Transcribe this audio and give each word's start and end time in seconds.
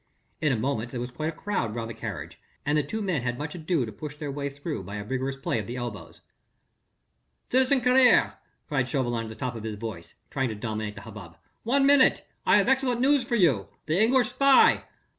In 0.41 0.51
a 0.51 0.55
moment 0.57 0.89
there 0.89 0.99
was 0.99 1.11
quite 1.11 1.29
a 1.29 1.31
crowd 1.31 1.75
round 1.75 1.87
the 1.87 1.93
carriage, 1.93 2.41
and 2.65 2.75
the 2.75 2.81
two 2.81 3.03
men 3.03 3.21
had 3.21 3.37
much 3.37 3.53
ado 3.53 3.85
to 3.85 3.91
push 3.91 4.15
their 4.15 4.31
way 4.31 4.49
through 4.49 4.81
by 4.81 4.95
a 4.95 5.03
vigorous 5.03 5.35
play 5.35 5.59
of 5.59 5.67
their 5.67 5.77
elbows. 5.77 6.21
"Citizen 7.51 7.81
Carrier!" 7.81 8.33
cried 8.67 8.87
Chauvelin 8.89 9.25
at 9.25 9.29
the 9.29 9.35
top 9.35 9.53
of 9.55 9.63
his 9.63 9.75
voice, 9.75 10.15
trying 10.31 10.49
to 10.49 10.55
dominate 10.55 10.95
the 10.95 11.01
hubbub, 11.01 11.37
"one 11.61 11.85
minute... 11.85 12.27
I 12.47 12.57
have 12.57 12.67
excellent 12.67 12.99
news 12.99 13.23
for 13.23 13.35
you.... 13.35 13.67
The 13.85 14.01
English 14.01 14.29
spy...." 14.29 14.85